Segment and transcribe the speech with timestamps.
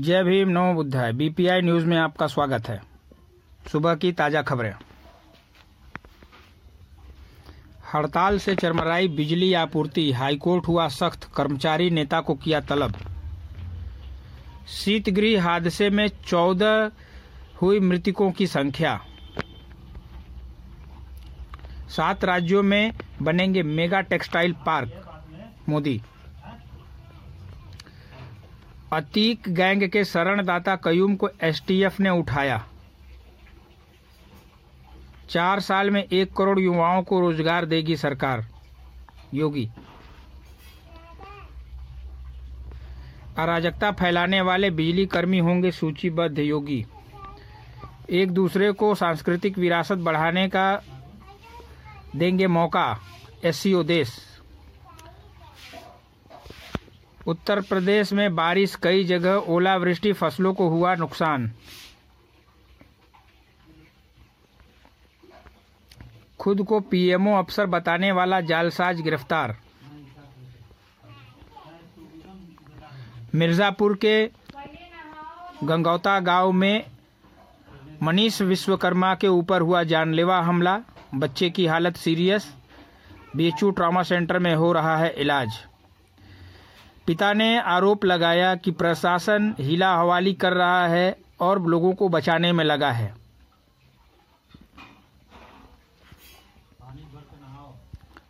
[0.00, 2.82] जय भीम, नमो बुद्धाय। BPI news में आपका स्वागत है।
[3.72, 4.74] सुबह की ताज़ा खबरें।
[7.94, 12.94] हड़ताल से चरमराई बिजली आपूर्ति। हाईकोर्ट हुआ सख्त। कर्मचारी नेता को किया तलब।
[14.68, 16.90] शीतगृह हादसे में चौदह
[17.62, 19.00] हुई मृतकों की संख्या।
[21.88, 22.92] सात राज्यों में
[23.22, 25.22] बनेंगे mega textile park.
[25.68, 26.02] Modi
[28.92, 32.64] Atiq gang के शरणदाता कयूम को एसटीएफ ने उठाया।
[35.30, 38.46] चार साल में एक करोड़ युवाओं को रोज़गार देगी सरकार।
[39.34, 39.68] योगी।
[43.38, 46.84] अराजकता फैलाने वाले बिजली कर्मी होंगे सूचीबद्ध, योगी।
[48.10, 50.82] एक दूसरे को सांस्कृतिक विरासत बढ़ाने का
[52.16, 52.98] देंगे मौका,
[53.44, 54.18] एससीओ देश।
[57.30, 61.50] उत्तर प्रदेश में बारिश, कई जगह ओलावृष्टि, फ़सलों को हुआ नुकसान।
[66.40, 69.56] खुद को पीएमओ अफसर बताने वाला जालसाज गिरफ़्तार।
[73.34, 74.30] मिर्जापुर के
[75.64, 76.84] गंगौता गाँव में
[78.02, 80.78] मनीष विश्वकर्मा के ऊपर हुआ जानलेवा हमला।
[81.14, 82.54] बच्चे की हालत सीरियस।
[83.36, 85.48] बीएचयू ट्रॉमा सेंटर में हो रहा है इलाज।
[87.06, 92.52] पिता ने आरोप लगाया कि प्रशासन हिला हवाली कर रहा है और लोगों को बचाने
[92.52, 93.14] में लगा है।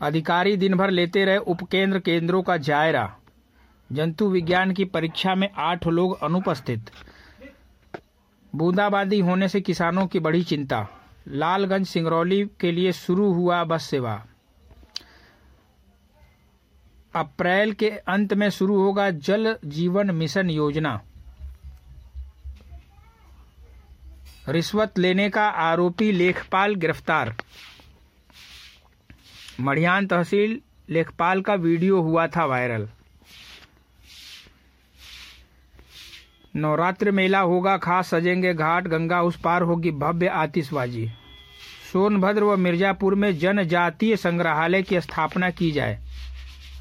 [0.00, 3.16] अधिकारी दिन भर लेते रहे उपकेंद्र केंद्रों का जायरा।
[3.92, 6.90] जंतु विज्ञान की परीक्षा में आठ लोग अनुपस्थित।
[8.54, 10.86] बूंदाबांदी होने से किसानों की बड़ी चिंता।
[11.28, 14.24] लालगंज सिंगरौली के लिए शुरू हुआ बस सेवा।
[17.18, 21.00] अप्रैल के अंत में शुरू होगा जल जीवन मिशन योजना।
[24.48, 27.34] रिश्वत लेने का आरोपी लेखपाल गिरफ़्तार।
[29.60, 32.88] मढ़ियान तहसील लेखपाल का वीडियो हुआ था वायरल।
[36.56, 41.08] नवरात्र मेला होगा, खास सजेंगे घाट, गंगा उस पार होगी भव्य आतिशबाजी।
[41.92, 46.07] सोनभद्र व मिर्जापुर में जनजातीय संग्रहालय की स्थापना की जाए।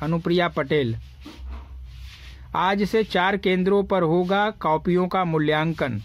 [0.03, 0.95] अनुप्रिया पटेल।
[2.55, 6.01] आज से चार केंद्रों पर होगा कॉपियों का मूल्यांकन।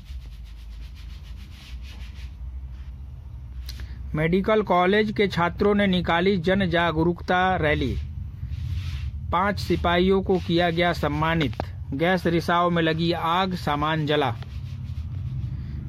[4.14, 7.94] मेडिकल कॉलेज के छात्रों ने निकाली जन जागरूकता रैली।
[9.32, 11.62] पाँच सिपाहियों को किया गया सम्मानित।
[11.94, 14.30] गैस रिसाव में लगी आग, सामान जला।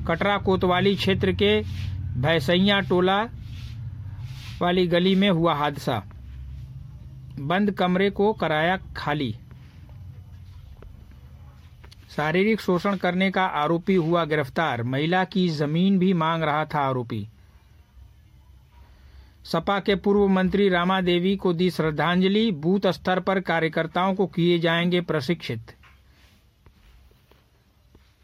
[0.07, 1.59] कटरा कोतवाली क्षेत्र के
[2.21, 3.21] भैसैया टोला
[4.61, 6.01] वाली गली में हुआ हादसा।
[7.39, 9.35] बंद कमरे को कराया खाली।
[12.15, 17.27] शारीरिक शोषण करने का आरोपी हुआ गिरफ़्तार। महिला की ज़मीन भी मांग रहा था आरोपी।
[19.43, 24.59] सपा के पूर्व मंत्री रामा देवी को दी श्रद्धांजलि। बूथ स्तर पर कार्यकर्ताओं को किए
[24.59, 25.75] जाएँगे प्रशिक्षित।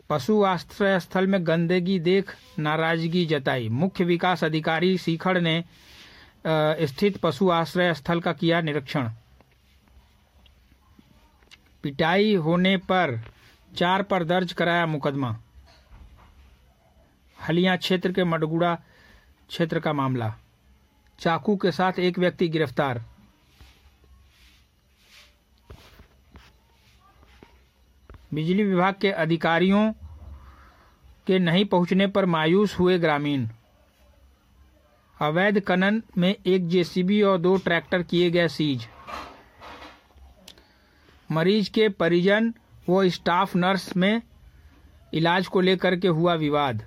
[0.09, 5.63] पशु आश्रय स्थल में गंदगी देख नाराज़गी जताई। मुख्य विकास अधिकारी सीखड़ ने
[6.45, 9.09] स्थित पशु आश्रय स्थल का किया निरीक्षण।
[11.83, 13.19] पिटाई होने पर
[13.71, 15.35] चार पर दर्ज कराया मुकदमा।
[17.37, 18.73] हलिया क्षेत्र के मडगुड़ा
[19.49, 20.33] क्षेत्र का मामला।
[21.19, 23.03] चाकू के साथ एक व्यक्ति गिरफ़्तार।
[28.33, 29.91] बिजली विभाग के अधिकारियों
[31.27, 33.47] के नहीं पहुँचने पर मायूस हुए ग्रामीण।
[35.21, 38.87] अवैध कनन में एक जेसीबी और दो ट्रैक्टर किए गए सीज।
[41.31, 42.53] मरीज़ के परिजन
[42.89, 44.21] व स्टाफ नर्स में
[45.13, 46.83] इलाज को लेकर के हुआ विवाद।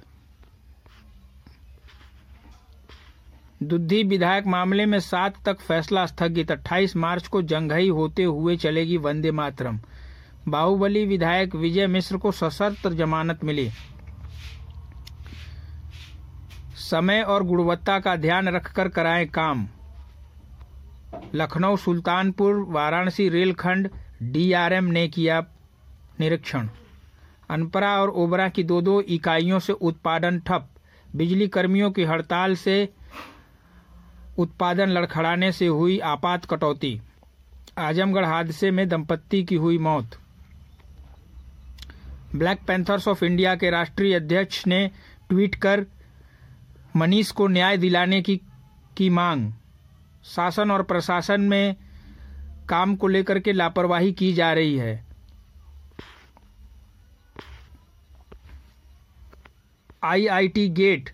[3.62, 8.96] दुद्धि विधायक मामले में सात तक फैसला स्थगित। 28 मार्च को जंघई होते हुए चलेगी
[8.96, 9.80] वंदे मातरम।
[10.48, 13.70] बाहुबली विधायक विजय मिश्र को सशर्त जमानत मिली।
[16.92, 19.68] समय और गुणवत्ता का ध्यान रखकर कराएँ काम।
[21.34, 23.88] लखनऊ, सुल्तानपुर, वाराणसी रेलखंड,
[24.22, 25.40] डीआरएम ने किया
[26.20, 26.68] निरीक्षण।
[27.50, 30.68] अनपरा और ओबरा की दो दो इकाइयों से उत्पादन ठप।
[31.16, 32.88] बिजली कर्मियों की हड़ताल से
[34.38, 37.00] उत्पादन लड़खड़ाने से हुई आपात कटौती।
[37.78, 40.18] आजमगढ़ हादसे में दंपत्ति की हुई मौत।
[42.34, 44.90] ब्लैक पैंथर्स ऑफ़ इंडिया के राष्ट्रीय अध्यक्ष ने
[45.28, 45.86] ट्वीट कर
[46.96, 48.40] मनीष को न्याय दिलाने की
[48.96, 49.52] की मांग।
[50.24, 51.76] शासन और प्रशासन में
[52.68, 55.06] काम को लेकर के लापरवाही की जा रही है।
[60.04, 61.10] आईआईटी गेट,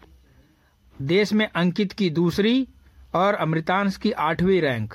[1.02, 2.69] देश में अंकित की दूसरी
[3.14, 4.94] और अमृतांश की आठवीं रैंक।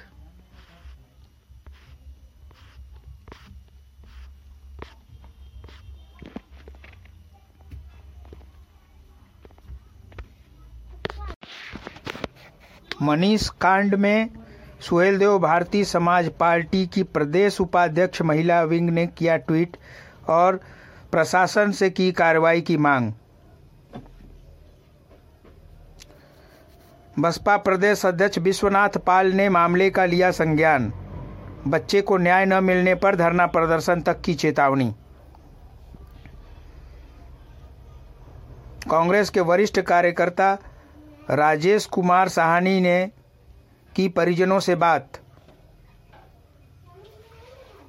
[13.03, 14.29] मनीष कांड में
[14.79, 19.77] सुहेलदेव भारतीय समाज पार्टी की प्रदेश उपाध्यक्ष महिला विंग ने किया ट्वीट
[20.29, 20.59] और
[21.11, 23.11] प्रशासन से की कार्रवाई की मांग।
[27.19, 30.91] बसपा प्रदेश अध्यक्ष विश्वनाथ पाल ने मामले का लिया संज्ञान।
[31.67, 34.93] बच्चे को न्याय न मिलने पर धरना प्रदर्शन तक की चेतावनी।
[38.89, 40.57] कांग्रेस के वरिष्ठ कार्यकर्ता
[41.29, 43.11] राजेश कुमार साहनी ने
[43.95, 45.19] की परिजनों से बात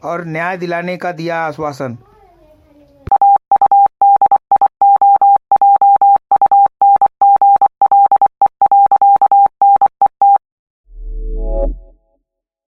[0.05, 1.99] और न्याय दिलाने का दिया आश्वासन।